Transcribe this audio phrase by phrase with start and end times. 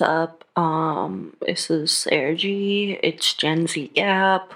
[0.00, 0.44] Up?
[0.56, 2.36] Um, this is Sara.
[2.38, 4.52] It's Gen Z Gap.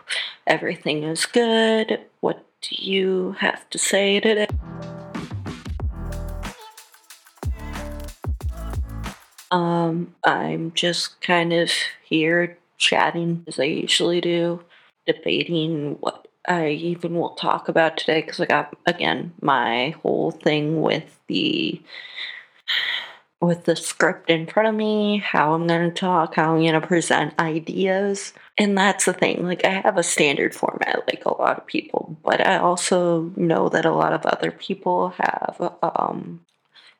[0.46, 2.00] Everything is good.
[2.20, 4.48] What do you have to say today?
[9.50, 11.70] Um, I'm just kind of
[12.04, 14.62] here chatting as I usually do,
[15.06, 20.82] debating what I even will talk about today because I got again my whole thing
[20.82, 21.80] with the
[23.46, 26.80] with the script in front of me, how I'm going to talk, how I'm going
[26.80, 28.32] to present ideas.
[28.58, 29.44] And that's the thing.
[29.44, 33.68] Like, I have a standard format, like a lot of people, but I also know
[33.68, 36.44] that a lot of other people have um,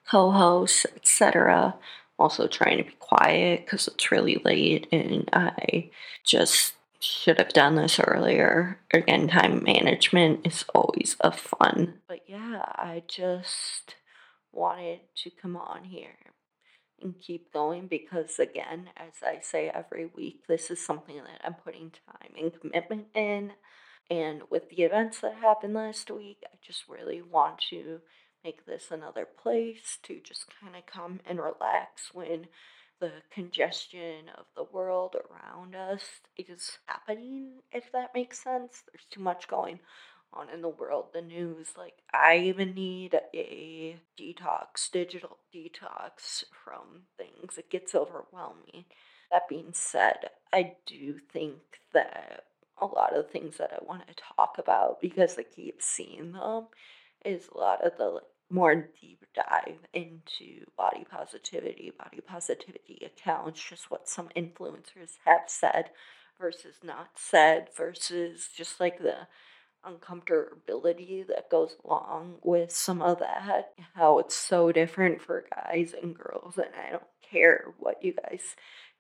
[0.09, 1.75] co hosts, etc.
[2.19, 5.91] Also, trying to be quiet because it's really late and I
[6.25, 8.79] just should have done this earlier.
[8.93, 11.95] Again, time management is always a fun.
[12.09, 13.97] But yeah, I just
[14.55, 16.17] wanted to come on here
[17.03, 21.55] and keep going because, again, as I say every week, this is something that I'm
[21.55, 23.53] putting time and commitment in.
[24.11, 28.01] And with the events that happened last week, I just really want to
[28.45, 32.47] make this another place to just kind of come and relax when
[33.01, 36.03] the congestion of the world around us
[36.37, 38.83] is happening, if that makes sense.
[38.87, 39.81] There's too much going
[40.35, 41.69] on in the world, the news.
[41.77, 47.59] Like, I even need a detox, digital detox from things.
[47.59, 48.85] It gets overwhelming.
[49.31, 51.59] That being said, I do think
[51.93, 52.45] that
[52.81, 56.33] a lot of the things that I want to talk about, because I keep seeing
[56.33, 56.67] them,
[57.25, 63.91] is a lot of the more deep dive into body positivity, body positivity accounts, just
[63.91, 65.91] what some influencers have said
[66.39, 69.27] versus not said, versus just like the
[69.87, 73.73] uncomfortability that goes along with some of that.
[73.95, 78.57] How it's so different for guys and girls, and I don't care what you guys,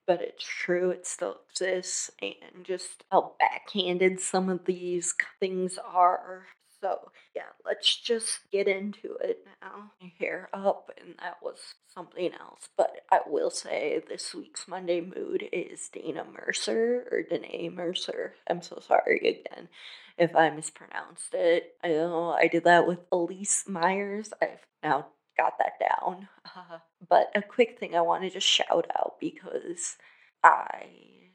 [0.06, 6.46] but it's true, it still exists, and just how backhanded some of these things are.
[6.80, 6.98] So,
[7.34, 9.92] yeah, let's just get into it now.
[10.18, 11.58] Hair up, and that was
[11.94, 12.68] something else.
[12.76, 18.34] But I will say this week's Monday mood is Dana Mercer or Danae Mercer.
[18.50, 19.68] I'm so sorry again
[20.18, 21.74] if I mispronounced it.
[21.82, 24.32] I know I did that with Elyse Myers.
[24.40, 26.28] I've now got that down.
[26.44, 29.96] Uh, but a quick thing I wanted to shout out because
[30.42, 30.86] I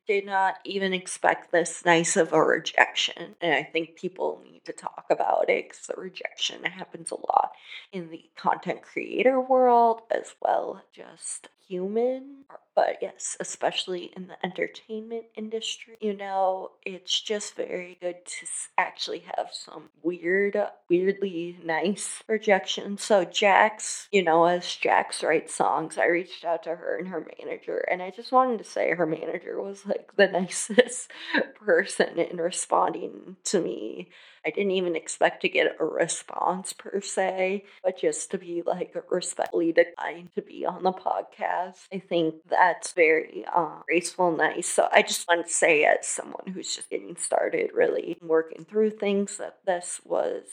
[0.07, 3.35] did not even expect this nice of a rejection.
[3.41, 7.51] And I think people need to talk about it because the rejection happens a lot
[7.91, 12.35] in the content creator world as well, just human
[12.75, 18.47] but yes, especially in the entertainment industry, you know, it's just very good to
[18.77, 20.55] actually have some weird,
[20.89, 22.97] weirdly nice rejection.
[22.97, 27.27] So, Jax, you know, as Jax writes songs, I reached out to her and her
[27.39, 31.11] manager, and I just wanted to say her manager was like the nicest
[31.55, 34.09] person in responding to me
[34.45, 38.95] I didn't even expect to get a response per se, but just to be like
[39.09, 41.58] respectfully declined to be on the podcast.
[41.91, 44.67] I think that's very uh, graceful, nice.
[44.67, 48.91] So I just want to say, as someone who's just getting started, really working through
[48.91, 50.43] things, that this was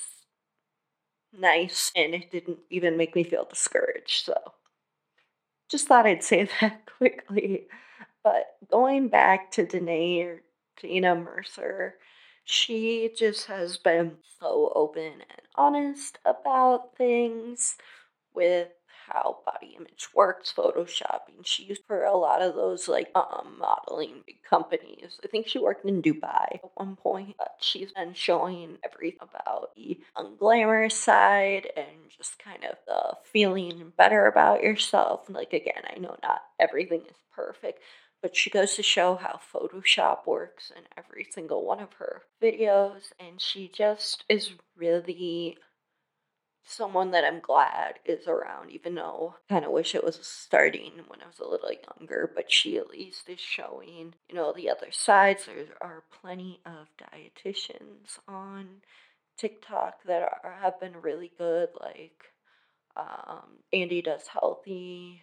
[1.32, 4.24] nice and it didn't even make me feel discouraged.
[4.24, 4.34] So
[5.70, 7.66] just thought I'd say that quickly.
[8.24, 10.42] But going back to Danae or
[10.78, 11.94] Tina Mercer,
[12.44, 17.76] she just has been so open and honest about things
[18.34, 18.68] with
[19.06, 21.44] how body image works, photoshopping.
[21.44, 25.18] She used for a lot of those like um, modeling companies.
[25.24, 27.36] I think she worked in Dubai at one point.
[27.38, 31.86] But she's been showing everything about the unglamorous side and
[32.16, 35.28] just kind of the feeling better about yourself.
[35.28, 37.80] Like again, I know not everything is perfect,
[38.22, 43.12] but she goes to show how Photoshop works in every single one of her videos,
[43.20, 45.56] and she just is really
[46.66, 50.92] someone that I'm glad is around, even though I kind of wish it was starting
[51.06, 54.68] when I was a little younger, but she at least is showing, you know, the
[54.68, 55.46] other sides.
[55.46, 58.82] There are plenty of dietitians on
[59.38, 62.32] TikTok that are, have been really good, like
[62.96, 65.22] um, Andy Does Healthy,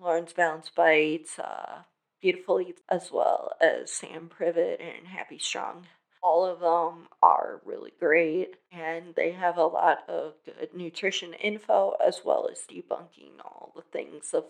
[0.00, 1.82] Lawrence Balance Bites, uh,
[2.20, 5.86] Beautiful Eats, as well as Sam Privet and Happy Strong.
[6.22, 11.94] All of them are really great, and they have a lot of good nutrition info
[12.04, 14.44] as well as debunking all the things of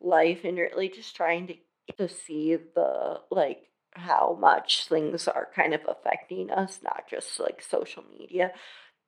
[0.00, 1.54] life and really just trying to
[1.98, 7.62] to see the like how much things are kind of affecting us, not just like
[7.62, 8.52] social media.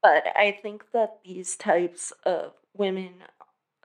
[0.02, 3.14] But I think that these types of women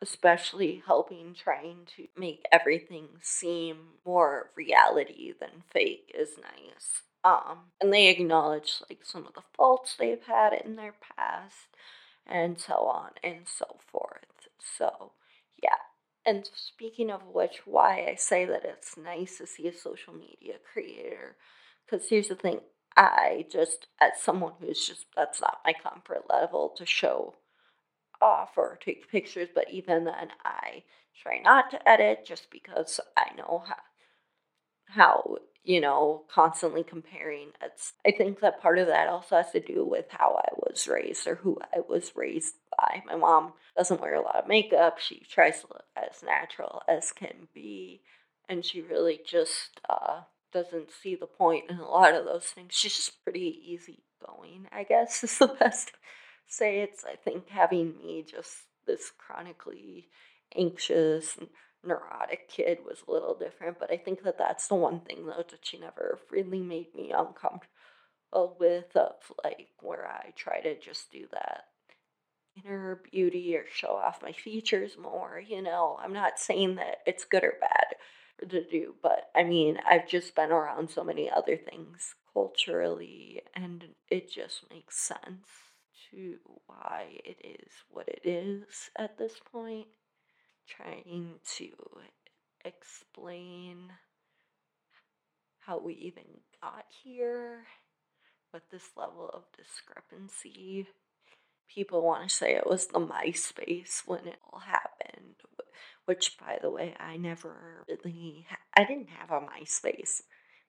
[0.02, 7.04] especially helping trying to make everything seem more reality than fake is nice.
[7.24, 11.68] Um, and they acknowledge like some of the faults they've had in their past
[12.26, 14.48] and so on and so forth.
[14.78, 15.12] So,
[15.62, 15.76] yeah.
[16.26, 20.56] And speaking of which, why I say that it's nice to see a social media
[20.72, 21.36] creator,
[21.86, 22.60] because here's the thing
[22.96, 27.36] I just, as someone who's just, that's not my comfort level to show
[28.22, 30.84] off or take pictures, but even then, I
[31.22, 33.76] try not to edit just because I know how,
[34.88, 35.38] how
[35.70, 37.50] you know, constantly comparing.
[37.62, 40.88] It's, I think that part of that also has to do with how I was
[40.88, 43.04] raised or who I was raised by.
[43.06, 44.98] My mom doesn't wear a lot of makeup.
[44.98, 48.02] She tries to look as natural as can be.
[48.50, 50.22] And she really just uh,
[50.52, 52.74] doesn't see the point in a lot of those things.
[52.74, 55.92] She's just pretty easygoing, I guess, is the best
[56.48, 56.80] say.
[56.80, 58.56] It's, I think, having me just
[58.88, 60.08] this chronically
[60.58, 61.50] anxious and
[61.84, 65.44] neurotic kid was a little different, but I think that that's the one thing though
[65.50, 71.12] that she never really made me uncomfortable with of like where I try to just
[71.12, 71.66] do that
[72.64, 75.98] inner beauty or show off my features more, you know.
[76.02, 80.36] I'm not saying that it's good or bad to do, but I mean, I've just
[80.36, 85.48] been around so many other things culturally and it just makes sense
[86.12, 86.36] to
[86.66, 89.88] why it is what it is at this point
[90.70, 91.70] trying to
[92.64, 93.92] explain
[95.60, 96.24] how we even
[96.62, 97.64] got here
[98.54, 100.88] with this level of discrepancy.
[101.74, 105.36] People want to say it was the MySpace when it all happened,
[106.06, 110.22] which, by the way, I never really, ha- I didn't have a MySpace.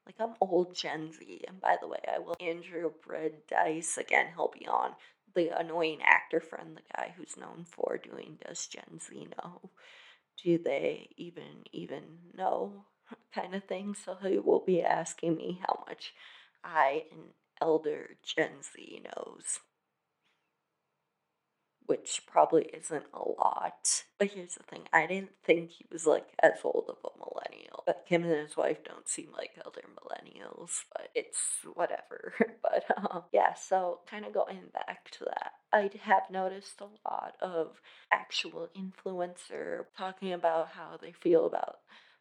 [0.04, 1.44] Like, I'm old Gen Z.
[1.48, 4.92] And by the way, I will Andrew Bread Dice, again, he'll be on
[5.34, 9.70] the annoying actor friend, the guy who's known for doing Does Gen Z Know?
[10.42, 12.02] Do they even even
[12.34, 12.84] know?
[13.34, 13.94] kind of thing.
[13.94, 16.12] So he will be asking me how much
[16.64, 19.60] I, an elder Gen Z, knows
[21.90, 24.04] which probably isn't a lot.
[24.16, 27.82] But here's the thing I didn't think he was like as old of a millennial.
[27.84, 31.40] But him and his wife don't seem like elder millennials, but it's
[31.74, 32.32] whatever.
[32.62, 37.34] but um, yeah, so kind of going back to that, I have noticed a lot
[37.42, 37.80] of
[38.12, 41.78] actual influencer talking about how they feel about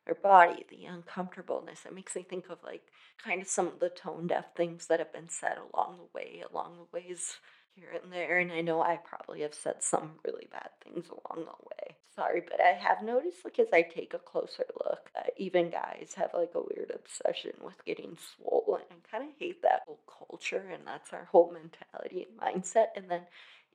[0.08, 1.82] their body, the uncomfortableness.
[1.86, 2.86] It makes me think of like
[3.24, 6.44] kind of some of the tone deaf things that have been said along the way,
[6.52, 7.36] along the ways
[7.76, 11.46] here and there, and I know I probably have said some really bad things along
[11.46, 11.96] the way.
[12.16, 16.14] Sorry, but I have noticed, like, as I take a closer look, that even guys
[16.18, 18.82] have like a weird obsession with getting swollen.
[18.92, 22.88] I kind of hate that whole culture, and that's our whole mentality and mindset.
[22.96, 23.22] And then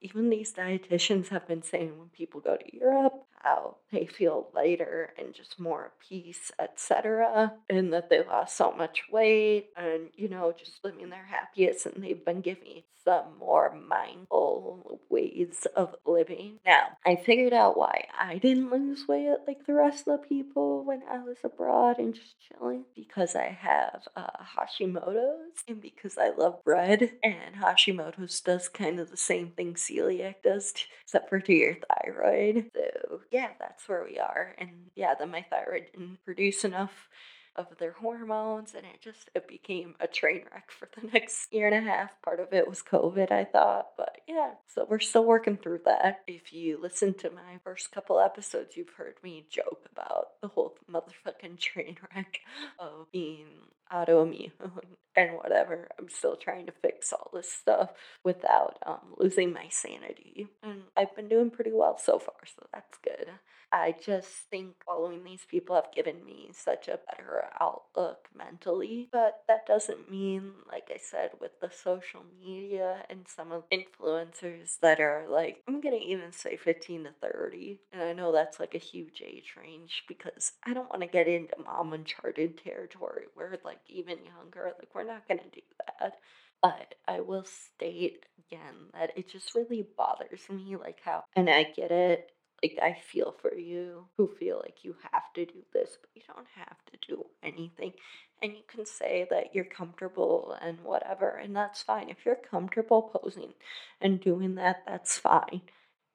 [0.00, 5.12] even these dietitians have been saying when people go to Europe how they feel lighter
[5.18, 7.52] and just more at peace, etc.
[7.68, 11.86] And that they lost so much weight and, you know, just living their happiest.
[11.86, 16.58] And they've been giving some more mindful ways of living.
[16.64, 20.84] Now, I figured out why I didn't lose weight like the rest of the people
[20.84, 26.30] when I was abroad and just chilling because I have uh, Hashimoto's and because I
[26.30, 27.12] love bread.
[27.22, 30.72] And Hashimoto's does kind of the same thing celiac does,
[31.02, 32.70] except for to your thyroid.
[32.74, 34.54] So yeah, that's where we are.
[34.58, 37.08] And yeah, then my thyroid didn't produce enough
[37.56, 41.68] of their hormones and it just it became a train wreck for the next year
[41.68, 45.24] and a half part of it was covid i thought but yeah so we're still
[45.24, 49.86] working through that if you listen to my first couple episodes you've heard me joke
[49.92, 52.40] about the whole motherfucking train wreck
[52.78, 53.46] of being
[53.92, 54.50] autoimmune
[55.16, 56.72] and whatever i'm still trying to
[57.04, 57.90] fix all this stuff
[58.24, 62.98] without um, losing my sanity and i've been doing pretty well so far so that's
[63.02, 63.28] good
[63.74, 69.08] I just think following these people have given me such a better outlook mentally.
[69.10, 74.78] But that doesn't mean, like I said, with the social media and some of influencers
[74.80, 77.80] that are like, I'm gonna even say 15 to 30.
[77.92, 81.26] And I know that's like a huge age range because I don't want to get
[81.26, 85.62] into mom uncharted territory where like even younger, like we're not gonna do
[85.98, 86.18] that.
[86.64, 91.64] But I will state again that it just really bothers me, like how, and I
[91.64, 92.30] get it,
[92.62, 96.22] like I feel for you who feel like you have to do this, but you
[96.26, 97.92] don't have to do anything.
[98.40, 102.08] And you can say that you're comfortable and whatever, and that's fine.
[102.08, 103.52] If you're comfortable posing
[104.00, 105.60] and doing that, that's fine.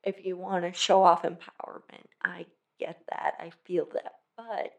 [0.04, 2.48] If you want to show off empowerment, I
[2.80, 3.36] get that.
[3.40, 4.14] I feel that.
[4.36, 4.74] But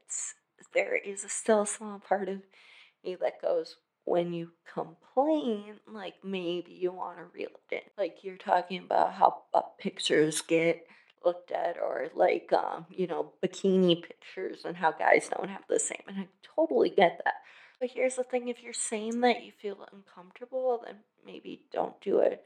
[0.74, 2.40] there is still a small part of
[3.04, 3.76] me that goes,
[4.10, 7.80] when you complain, like maybe you want to reel it in.
[7.96, 10.84] Like you're talking about how uh, pictures get
[11.24, 15.78] looked at or like um, you know, bikini pictures and how guys don't have the
[15.78, 17.34] same and I totally get that.
[17.78, 22.18] But here's the thing, if you're saying that you feel uncomfortable, then maybe don't do
[22.18, 22.44] it.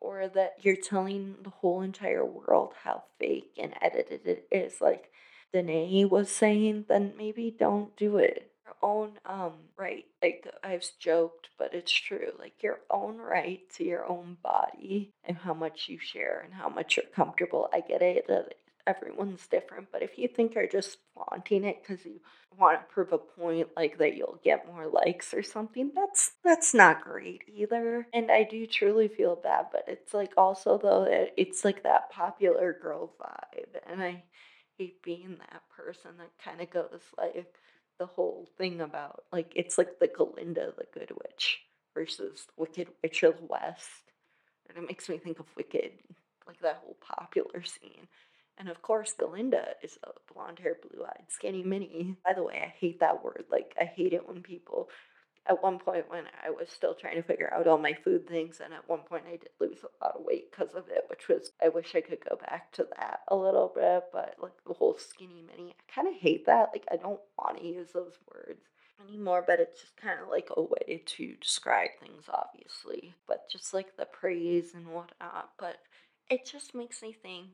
[0.00, 5.10] Or that you're telling the whole entire world how fake and edited it is, like
[5.52, 8.49] Danae was saying, then maybe don't do it.
[8.82, 12.32] Own um right, like I've joked, but it's true.
[12.38, 16.68] Like your own right to your own body and how much you share and how
[16.68, 17.68] much you're comfortable.
[17.72, 18.54] I get it that
[18.86, 22.20] everyone's different, but if you think you're just flaunting it because you
[22.58, 26.74] want to prove a point, like that you'll get more likes or something, that's that's
[26.74, 28.06] not great either.
[28.12, 32.10] And I do truly feel bad, but it's like also though it, it's like that
[32.10, 34.24] popular girl vibe, and I
[34.78, 37.46] hate being that person that kind of goes like
[38.00, 41.60] the whole thing about like it's like the Galinda the Good Witch
[41.94, 44.10] versus Wicked Witch of the West.
[44.68, 45.92] And it makes me think of Wicked,
[46.46, 48.08] like that whole popular scene.
[48.56, 52.16] And of course, Galinda is a blonde haired, blue eyed, skinny mini.
[52.24, 53.44] By the way, I hate that word.
[53.50, 54.88] Like, I hate it when people
[55.50, 58.60] at one point when I was still trying to figure out all my food things,
[58.64, 61.28] and at one point I did lose a lot of weight because of it, which
[61.28, 64.74] was I wish I could go back to that a little bit, but like the
[64.74, 66.70] whole skinny mini, I kind of hate that.
[66.72, 68.62] Like I don't want to use those words
[69.06, 73.74] anymore, but it's just kind of like a way to describe things, obviously, but just
[73.74, 75.50] like the praise and whatnot.
[75.58, 75.78] But
[76.30, 77.48] it just makes me think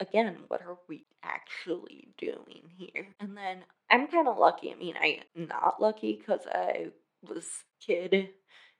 [0.00, 3.06] again, what are we actually doing here?
[3.20, 3.58] And then
[3.90, 4.72] I'm kind of lucky.
[4.72, 6.86] I mean, I'm not lucky because I
[7.26, 8.30] was kid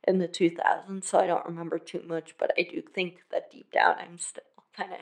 [0.07, 3.71] in the 2000s, so I don't remember too much, but I do think that deep
[3.71, 4.45] down I'm still
[4.77, 5.01] kind of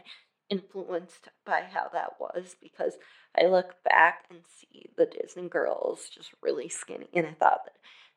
[0.51, 2.95] influenced by how that was because
[3.41, 7.75] I look back and see the Disney girls just really skinny, and I thought that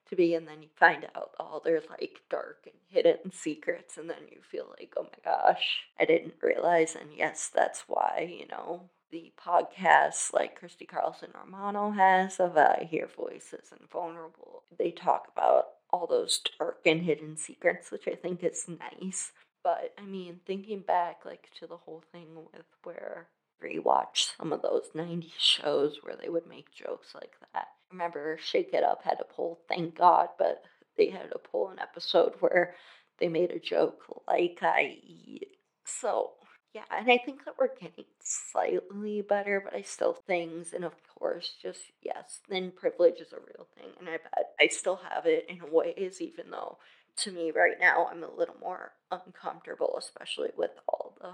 [0.09, 4.09] to be, and then you find out all their like dark and hidden secrets, and
[4.09, 6.95] then you feel like, oh my gosh, I didn't realize.
[6.99, 12.75] And yes, that's why, you know, the podcasts like Christy Carlson Romano has of uh,
[12.80, 18.08] I Hear Voices and Vulnerable, they talk about all those dark and hidden secrets, which
[18.08, 19.32] I think is nice.
[19.63, 23.27] But I mean, thinking back like to the whole thing with where
[23.63, 27.68] rewatch some of those 90s shows where they would make jokes like that.
[27.68, 30.63] I remember Shake It Up had a poll, thank God, but
[30.98, 32.75] they had a poll an episode where
[33.20, 35.48] they made a joke like I eat.
[35.86, 36.32] So
[36.73, 40.93] yeah, and I think that we're getting slightly better, but I still things, and of
[41.17, 45.25] course, just yes, then privilege is a real thing, and I bet I still have
[45.25, 46.77] it in ways, even though
[47.17, 51.33] to me right now I'm a little more uncomfortable, especially with all the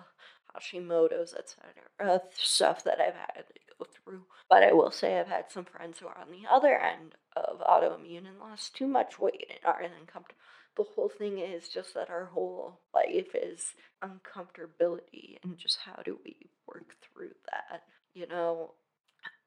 [0.55, 2.21] Hashimoto's, etc.
[2.33, 4.23] Stuff that I've had to go through.
[4.49, 7.59] But I will say I've had some friends who are on the other end of
[7.59, 10.39] autoimmune and lost too much weight and are uncomfortable
[10.77, 16.19] the whole thing is just that our whole life is uncomfortability and just how do
[16.23, 17.81] we work through that
[18.13, 18.71] you know?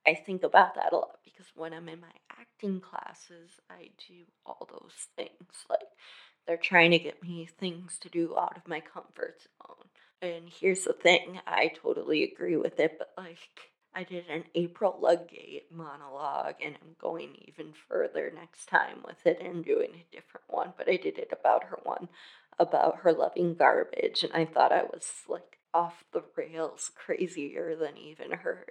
[0.06, 2.08] I think about that a lot because when i'm in my
[2.40, 5.80] acting classes i do all those things like
[6.46, 9.86] they're trying to get me things to do out of my comfort zone.
[10.22, 13.38] And here's the thing i totally agree with it but like
[13.94, 19.40] I did an April Ludgate monologue, and I'm going even further next time with it
[19.40, 20.72] and doing a different one.
[20.76, 22.08] But I did it about her one
[22.58, 27.96] about her loving garbage, and I thought I was like off the rails, crazier than
[27.96, 28.66] even her.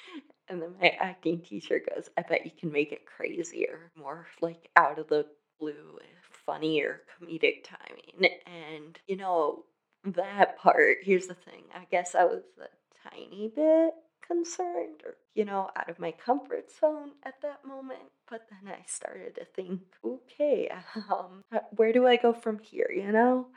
[0.48, 4.68] and then my acting teacher goes, I bet you can make it crazier, more like
[4.76, 5.26] out of the
[5.58, 5.98] blue,
[6.46, 8.30] funnier comedic timing.
[8.46, 9.64] And, you know,
[10.04, 13.94] that part, here's the thing I guess I was a tiny bit
[14.26, 18.00] concerned or, you know, out of my comfort zone at that moment.
[18.30, 20.70] But then I started to think, okay,
[21.10, 21.42] um,
[21.76, 23.48] where do I go from here, you know?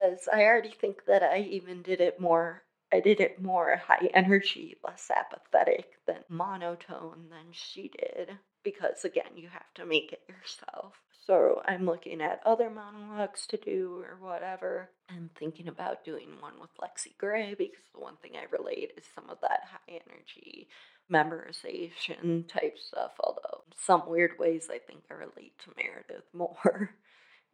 [0.00, 2.62] Because I already think that I even did it more,
[2.94, 8.38] I did it more high energy, less apathetic than monotone than she did.
[8.62, 10.94] Because again, you have to make it yourself.
[11.26, 16.52] So I'm looking at other monologues to do or whatever and thinking about doing one
[16.60, 20.68] with Lexie Grey because the one thing I relate is some of that high energy
[21.12, 23.12] memorization type stuff.
[23.18, 26.90] Although some weird ways I think I relate to Meredith more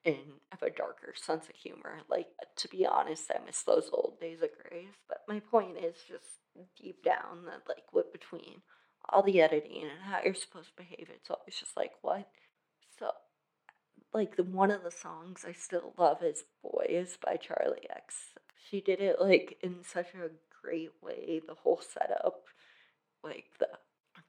[0.05, 0.17] and
[0.51, 1.99] have a darker sense of humor.
[2.09, 4.95] Like to be honest, I miss those old days of Grey's.
[5.09, 6.25] But my point is just
[6.81, 8.63] deep down that like what between
[9.09, 12.29] all the editing and how you're supposed to behave, it's always just like what?
[12.99, 13.11] So
[14.13, 18.17] like the one of the songs I still love is Boys by Charlie X.
[18.71, 20.31] She did it like in such a
[20.63, 22.45] great way, the whole setup,
[23.23, 23.69] like the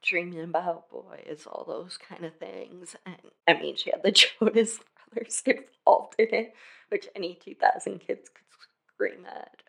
[0.01, 2.95] dreaming about boys, all those kind of things.
[3.05, 4.79] And I mean, she had the Jonas
[5.13, 6.53] Brothers involved in it,
[6.89, 8.46] which any 2000 kids could
[8.94, 9.63] scream at.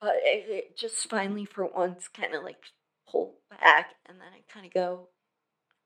[0.00, 2.62] but it, it just finally, for once, kind of like
[3.08, 5.08] pulled back, and then I kind of go,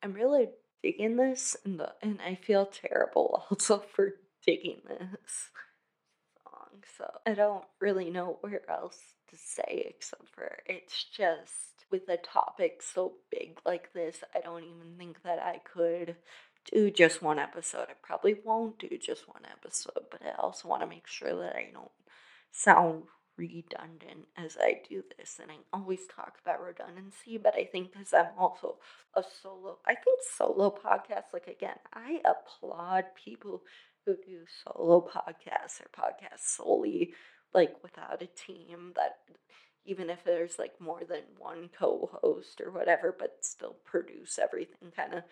[0.03, 0.49] I'm really
[0.83, 4.15] digging this, and the, and I feel terrible also for
[4.47, 5.51] digging this
[6.43, 6.83] song.
[6.97, 8.99] So I don't really know where else
[9.31, 14.65] to say except for it's just with a topic so big like this, I don't
[14.65, 16.17] even think that I could
[16.71, 17.87] do just one episode.
[17.91, 21.57] I probably won't do just one episode, but I also want to make sure that
[21.57, 21.91] I don't
[22.53, 23.05] sound
[23.37, 25.41] redundant as I do this.
[25.43, 28.77] And I always talk about redundancy, but I think because I'm also
[29.15, 33.63] a solo, I think solo podcasts, like again, I applaud people
[34.07, 37.15] who do solo podcasts or podcasts solely
[37.55, 39.19] like without a team that
[39.87, 45.15] even if there's like more than one co-host or whatever but still produce everything kind
[45.15, 45.23] of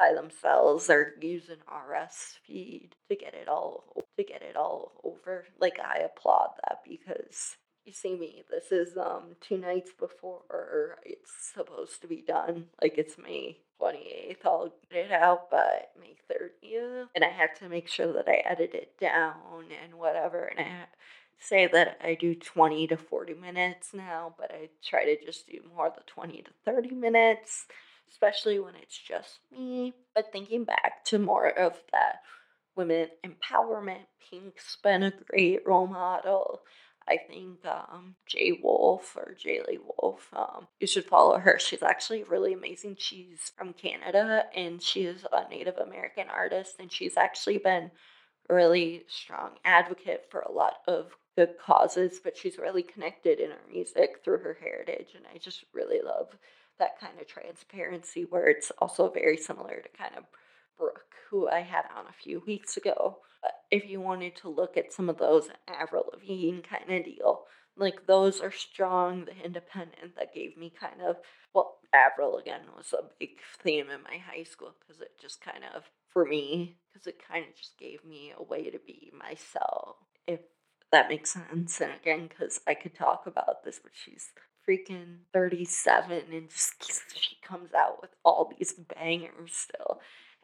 [0.00, 0.90] by themselves
[1.20, 3.84] use an RSS feed to get it all
[4.16, 5.44] to get it all over.
[5.60, 11.32] Like I applaud that because you see me, this is um two nights before it's
[11.52, 12.66] supposed to be done.
[12.82, 14.36] Like it's May 28th.
[14.44, 17.08] I'll get it out by May 30th.
[17.14, 20.44] And I have to make sure that I edit it down and whatever.
[20.44, 20.84] And I
[21.38, 25.60] say that I do 20 to 40 minutes now, but I try to just do
[25.74, 27.66] more the 20 to 30 minutes
[28.10, 29.94] especially when it's just me.
[30.14, 32.16] But thinking back to more of that
[32.76, 36.60] women empowerment, Pink's been a great role model.
[37.08, 41.58] I think um, Jay Wolf or Jayli Wolf, um, you should follow her.
[41.58, 42.96] She's actually really amazing.
[42.98, 47.90] She's from Canada and she is a Native American artist, and she's actually been
[48.48, 53.50] a really strong advocate for a lot of good causes, but she's really connected in
[53.50, 56.36] her music through her heritage, and I just really love
[56.80, 60.24] that kind of transparency where it's also very similar to kind of
[60.76, 63.18] Brooke, who I had on a few weeks ago.
[63.42, 67.44] But if you wanted to look at some of those Avril Lavigne kind of deal,
[67.76, 71.16] like those are strong, the independent that gave me kind of,
[71.54, 75.64] well, Avril again was a big theme in my high school because it just kind
[75.74, 79.96] of, for me, because it kind of just gave me a way to be myself.
[80.26, 80.40] If
[80.92, 81.80] that makes sense.
[81.80, 84.30] And again, because I could talk about this, but she's
[84.70, 86.74] freaking 37 and just
[87.14, 90.00] she comes out with all these bangers still.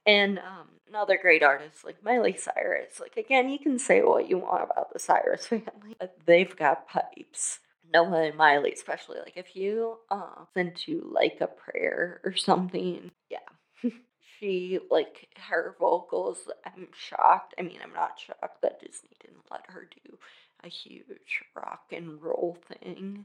[0.07, 3.01] And um, another great artist like Miley Cyrus.
[3.01, 6.89] Like again, you can say what you want about the Cyrus family, but they've got
[6.89, 7.61] pipes.
[7.93, 13.11] Noah and Miley, especially like if you uh send to like a prayer or something,
[13.31, 13.39] yeah.
[14.39, 19.63] she like her vocals i'm shocked i mean i'm not shocked that disney didn't let
[19.69, 20.19] her do
[20.65, 23.25] a huge rock and roll thing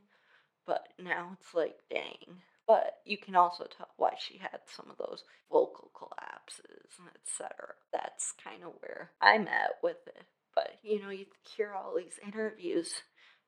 [0.65, 2.41] but now it's like, dang.
[2.67, 7.73] But you can also tell why she had some of those vocal collapses, etc.
[7.91, 10.23] That's kind of where I'm at with it.
[10.55, 11.25] But you know, you
[11.57, 12.93] hear all these interviews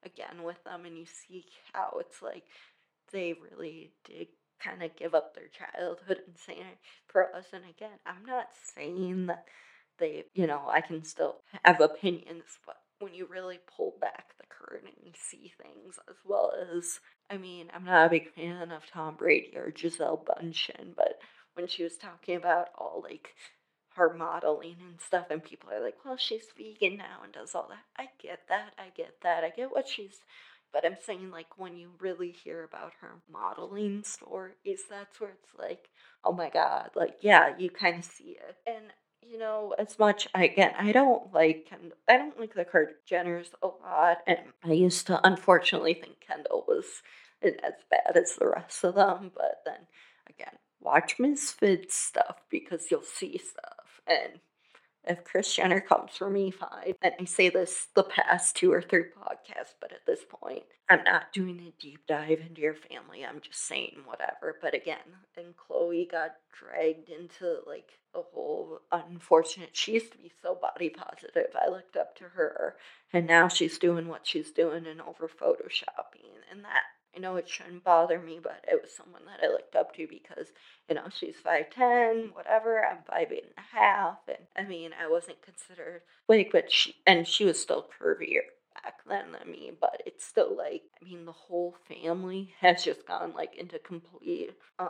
[0.03, 2.43] again with them, and you see how it's like
[3.11, 4.27] they really did
[4.61, 7.45] kind of give up their childhood and saying for us.
[7.53, 9.45] And again, I'm not saying that
[9.99, 14.45] they, you know, I can still have opinions, but when you really pull back the
[14.49, 18.85] curtain and see things as well as I mean, I'm not a big fan of
[18.91, 21.19] Tom Brady or Gisele Bundchen, but
[21.55, 23.29] when she was talking about all like
[23.95, 27.67] her modeling and stuff, and people are like, well, she's vegan now and does all
[27.69, 27.83] that.
[27.97, 28.73] I get that.
[28.77, 29.43] I get that.
[29.43, 30.19] I get what she's,
[30.71, 35.59] but I'm saying, like, when you really hear about her modeling stories, that's where it's
[35.59, 35.89] like,
[36.23, 38.57] oh my God, like, yeah, you kind of see it.
[38.65, 38.85] And
[39.29, 41.97] you know, as much again, I don't like Kendall.
[42.07, 46.85] I don't like the Kar-Jenners a lot, and I used to unfortunately think Kendall was
[47.41, 49.31] as bad as the rest of them.
[49.35, 49.87] But then
[50.29, 54.39] again, watch Misfits stuff because you'll see stuff, and
[55.05, 56.93] if Kris Jenner comes for me, fine.
[57.01, 61.03] And I say this the past two or three podcasts, but at this point, I'm
[61.03, 63.25] not doing a deep dive into your family.
[63.25, 64.57] I'm just saying whatever.
[64.61, 64.97] But again,
[65.37, 69.69] and Khloe got dragged into like a whole unfortunate.
[69.73, 71.55] She used to be so body positive.
[71.55, 72.75] I looked up to her,
[73.11, 76.83] and now she's doing what she's doing and over photoshopping, and that
[77.15, 80.07] I know it shouldn't bother me, but it was someone that I looked up to
[80.07, 80.47] because,
[80.89, 84.17] you know, she's 5'10, whatever, I'm 5'8 and a half.
[84.27, 88.41] And I mean, I wasn't considered like, but she, and she was still curvier
[88.83, 93.05] back then than me, but it's still like, I mean, the whole family has just
[93.07, 94.89] gone like into complete um,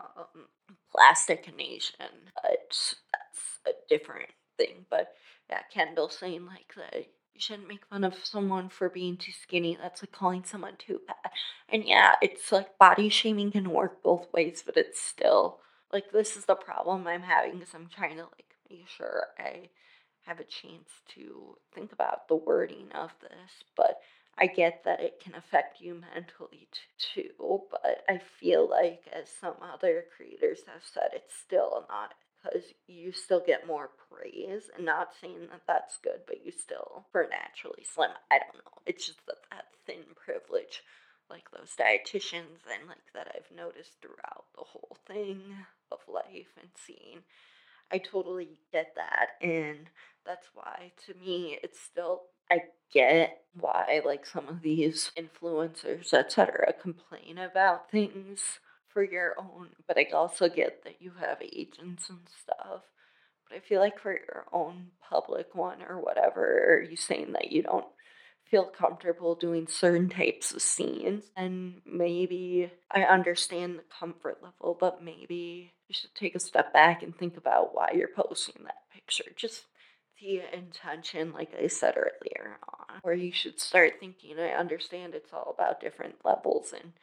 [0.96, 2.32] plasticination.
[2.36, 4.86] But that's a different thing.
[4.90, 5.14] But
[5.50, 9.78] yeah, Kendall saying like that you shouldn't make fun of someone for being too skinny.
[9.82, 11.32] That's like calling someone too fat.
[11.70, 15.60] And yeah, it's like body shaming can work both ways, but it's still
[15.92, 19.70] like this is the problem I'm having because I'm trying to like make sure I
[20.26, 23.64] have a chance to think about the wording of this.
[23.76, 24.00] But
[24.38, 26.68] I get that it can affect you mentally
[26.98, 32.74] too, but I feel like, as some other creators have said, it's still not because
[32.88, 34.70] you still get more praise.
[34.76, 38.82] And not saying that that's good, but you still, for naturally slim, I don't know.
[38.86, 40.84] It's just that, that thin privilege,
[41.30, 45.42] like those dietitians, and like that I've noticed throughout the whole thing
[45.92, 47.20] of life and seeing.
[47.92, 49.46] I totally get that.
[49.46, 49.90] And
[50.26, 56.74] that's why, to me, it's still, I get why, like, some of these influencers, etc.,
[56.82, 58.60] complain about things
[58.94, 62.84] for your own, but I also get that you have agents and stuff.
[63.50, 67.52] But I feel like for your own public one or whatever, are you saying that
[67.52, 67.86] you don't
[68.50, 71.26] feel comfortable doing certain types of scenes?
[71.36, 77.04] And maybe I understand the comfort level, but maybe you should take a step back
[77.04, 79.32] and think about why you're posting that picture.
[79.36, 79.64] Just
[80.22, 84.40] the intention, like I said earlier on, or you should start thinking.
[84.40, 86.94] I understand it's all about different levels and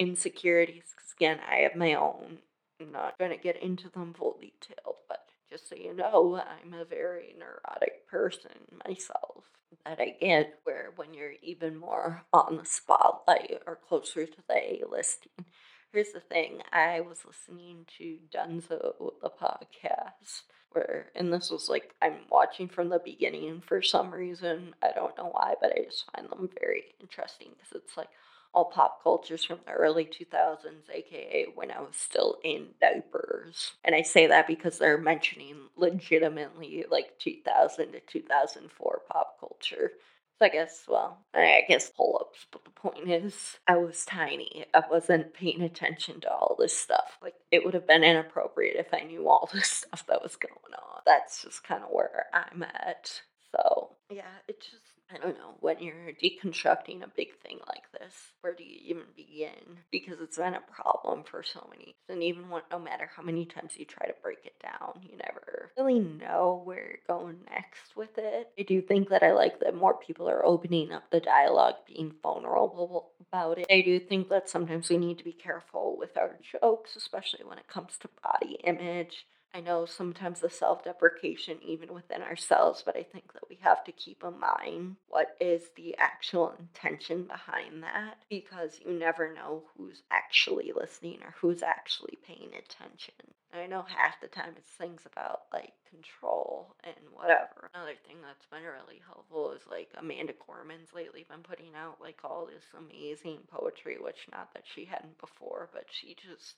[0.00, 2.38] insecurities, again, I have my own.
[2.80, 6.72] I'm not going to get into them full detail, but just so you know, I'm
[6.72, 8.50] a very neurotic person
[8.86, 9.44] myself.
[9.84, 14.54] That I get where when you're even more on the spotlight or closer to the
[14.54, 15.44] A listing.
[15.92, 21.94] Here's the thing I was listening to Dunzo, the podcast, where, and this was like,
[22.00, 24.74] I'm watching from the beginning for some reason.
[24.82, 28.10] I don't know why, but I just find them very interesting because it's like
[28.52, 33.72] all pop cultures from the early 2000s, aka when I was still in diapers.
[33.84, 39.92] And I say that because they're mentioning legitimately like 2000 to 2004 pop culture.
[40.38, 44.64] So I guess, well, I guess pull ups, but the point is, I was tiny.
[44.72, 47.18] I wasn't paying attention to all this stuff.
[47.22, 50.54] Like, it would have been inappropriate if I knew all this stuff that was going
[50.74, 51.02] on.
[51.04, 53.20] That's just kind of where I'm at.
[53.52, 54.82] So, yeah, it just
[55.12, 59.04] I don't know, when you're deconstructing a big thing like this, where do you even
[59.16, 59.78] begin?
[59.92, 61.94] Because it's been a problem for so many.
[62.08, 65.16] And even when, no matter how many times you try to break it down, you
[65.16, 68.48] never really know where you're going next with it.
[68.58, 72.14] I do think that I like that more people are opening up the dialogue, being
[72.22, 73.66] vulnerable about it.
[73.70, 77.58] I do think that sometimes we need to be careful with our jokes, especially when
[77.58, 82.96] it comes to body image I know sometimes the self deprecation, even within ourselves, but
[82.96, 87.82] I think that we have to keep in mind what is the actual intention behind
[87.82, 93.14] that because you never know who's actually listening or who's actually paying attention.
[93.52, 97.70] I know half the time it's things about like control and whatever.
[97.74, 102.18] Another thing that's been really helpful is like Amanda Gorman's lately been putting out like
[102.22, 106.54] all this amazing poetry, which not that she hadn't before, but she just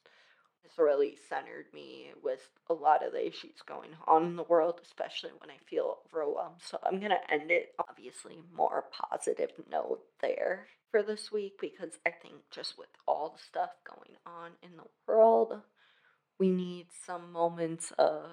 [0.63, 4.81] has really centered me with a lot of the issues going on in the world,
[4.83, 6.61] especially when I feel overwhelmed.
[6.63, 11.99] So I'm going to end it, obviously, more positive note there for this week because
[12.07, 15.61] I think just with all the stuff going on in the world,
[16.39, 18.25] we need some moments of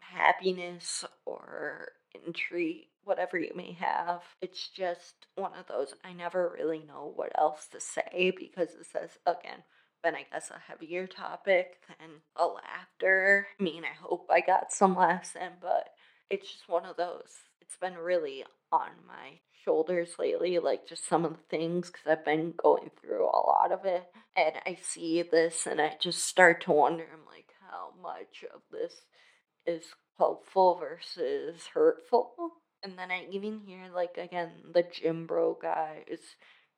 [0.00, 1.88] happiness or
[2.26, 4.22] intrigue, whatever you may have.
[4.40, 8.86] It's just one of those, I never really know what else to say because it
[8.90, 9.62] says, again,
[10.02, 13.46] been, I guess, a heavier topic than a laughter.
[13.58, 15.88] I mean, I hope I got some laughs in, but
[16.30, 17.32] it's just one of those.
[17.60, 22.24] It's been really on my shoulders lately, like just some of the things, because I've
[22.24, 24.04] been going through a lot of it.
[24.36, 28.62] And I see this and I just start to wonder, I'm like, how much of
[28.70, 28.94] this
[29.66, 29.84] is
[30.16, 32.32] helpful versus hurtful?
[32.82, 36.20] And then I even hear, like, again, the gym bro guy is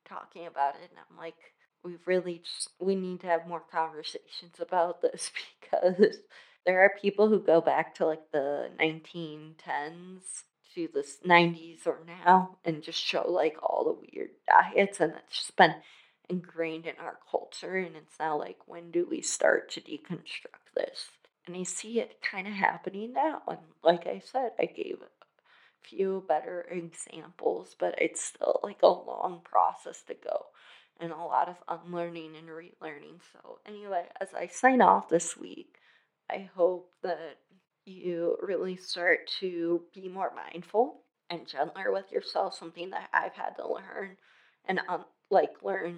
[0.09, 1.35] talking about it, and I'm like,
[1.83, 6.17] we really just we need to have more conversations about this because
[6.65, 10.43] there are people who go back to like the 1910s
[10.75, 15.37] to the 90s or now and just show like all the weird diets and it's
[15.37, 15.75] just been
[16.29, 21.07] ingrained in our culture and it's now like when do we start to deconstruct this?
[21.47, 25.87] And i see it kind of happening now and like i said i gave a
[25.87, 30.45] few better examples but it's still like a long process to go
[31.01, 33.19] and a lot of unlearning and relearning.
[33.33, 35.77] So, anyway, as I sign off this week,
[36.29, 37.39] I hope that
[37.85, 43.55] you really start to be more mindful and gentler with yourself, something that I've had
[43.57, 44.17] to learn
[44.65, 45.97] and um, like learn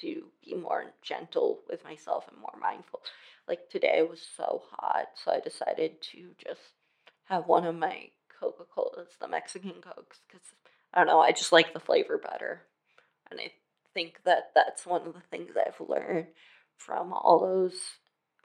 [0.00, 3.00] to be more gentle with myself and more mindful.
[3.46, 6.60] Like today was so hot, so I decided to just
[7.24, 8.08] have one of my
[8.40, 10.46] Coca Colas, the Mexican Cokes, because
[10.94, 12.62] I don't know, I just like the flavor better.
[13.30, 13.50] And I
[13.94, 16.28] think that that's one of the things I've learned
[16.76, 17.80] from all those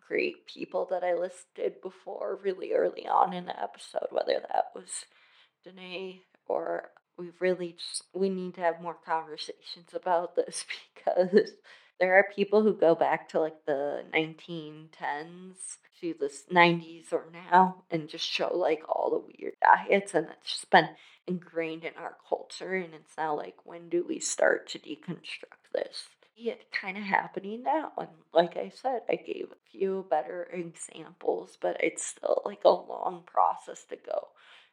[0.08, 5.06] great people that I listed before really early on in the episode, whether that was
[5.64, 11.52] Danae or we really just we need to have more conversations about this because
[12.00, 17.84] there are people who go back to like the 1910s to the 90s or now
[17.90, 20.90] and just show like all the weird diets and it's just been
[21.28, 26.08] ingrained in our culture and it's now like when do we start to deconstruct this
[26.38, 31.58] it kind of happening now and like i said i gave a few better examples
[31.60, 34.28] but it's still like a long process to go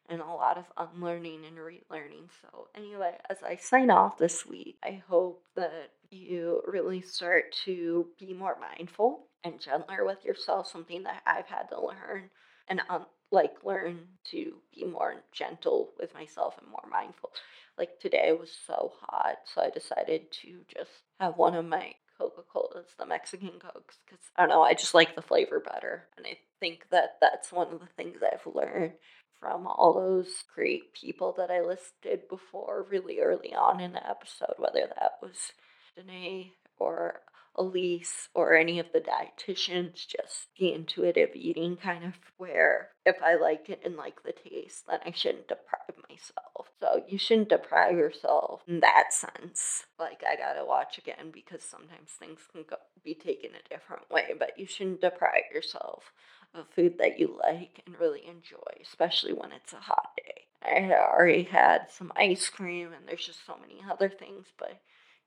[0.09, 2.29] and a lot of unlearning and relearning.
[2.43, 8.07] So, anyway, as I sign off this week, I hope that you really start to
[8.21, 12.29] be more mindful and gentler with yourself, something that I've had to learn
[12.69, 17.31] and um, like learn to be more gentle with myself and more mindful.
[17.77, 22.43] Like today was so hot, so I decided to just have one of my Coca
[22.53, 26.05] Colas, the Mexican Cokes, because I don't know, I just like the flavor better.
[26.17, 28.93] And I think that that's one of the things I've learned
[29.41, 34.55] from all those great people that I listed before really early on in the episode,
[34.59, 35.53] whether that was
[35.97, 37.21] Danae or
[37.57, 43.37] Elyse or any of the dietitians, just the intuitive eating kind of where if I
[43.37, 46.69] like it and like the taste, then I shouldn't deprive myself.
[46.81, 49.87] So you shouldn't deprive yourself in that sense.
[49.99, 54.35] Like I gotta watch again because sometimes things can go, be taken a different way,
[54.39, 56.13] but you shouldn't deprive yourself
[56.55, 60.43] of food that you like and really enjoy, especially when it's a hot day.
[60.63, 64.81] I already had some ice cream and there's just so many other things, but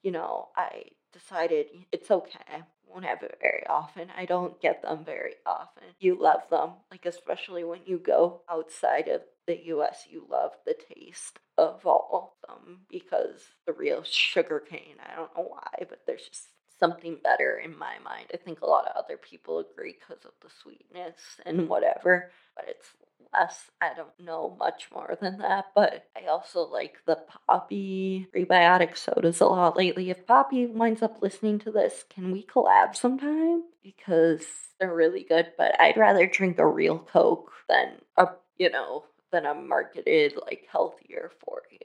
[0.03, 0.83] you know, I
[1.13, 2.63] decided it's okay.
[2.87, 4.09] Won't have it very often.
[4.17, 5.83] I don't get them very often.
[5.99, 10.75] You love them, like especially when you go outside of the US, you love the
[10.95, 16.01] taste of all of them because the real sugar cane, I don't know why, but
[16.05, 18.27] there's just something better in my mind.
[18.33, 22.65] I think a lot of other people agree because of the sweetness and whatever, but
[22.67, 22.87] it's
[23.33, 23.69] less.
[23.81, 29.41] I don't know much more than that, but I also like the Poppi prebiotic sodas
[29.41, 30.09] a lot lately.
[30.09, 33.63] If Poppi winds up listening to this, can we collab sometime?
[33.83, 34.45] Because
[34.79, 39.45] they're really good, but I'd rather drink a real Coke than a, you know, than
[39.45, 41.79] a marketed, like, healthier for you.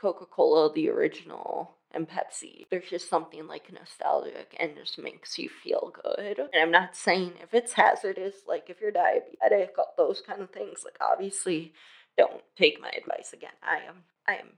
[0.00, 2.66] Coca Cola, the original, and Pepsi.
[2.70, 6.38] There's just something like nostalgic and just makes you feel good.
[6.38, 10.50] And I'm not saying if it's hazardous, like if you're diabetic, all those kind of
[10.50, 11.72] things, like obviously
[12.16, 13.50] don't take my advice again.
[13.62, 14.48] I am I am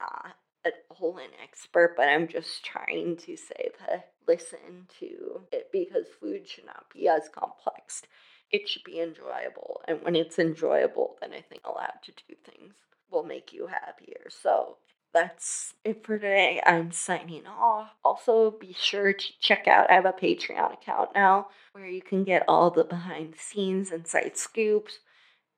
[0.00, 0.34] not
[0.66, 6.06] a whole an expert, but I'm just trying to say that listen to it because
[6.20, 8.02] food should not be as complex.
[8.50, 9.80] It should be enjoyable.
[9.86, 12.74] And when it's enjoyable, then I think allowed to do things
[13.10, 14.26] will make you happier.
[14.30, 14.78] So
[15.14, 16.60] that's it for today.
[16.66, 17.90] I'm signing off.
[18.04, 22.24] Also, be sure to check out, I have a Patreon account now where you can
[22.24, 24.98] get all the behind the scenes, inside scoops,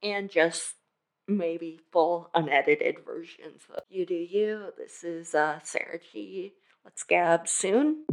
[0.03, 0.75] and just
[1.27, 4.69] maybe full unedited versions of You Do You.
[4.79, 6.53] This is uh, Sara G.
[6.85, 8.05] Let's gab soon.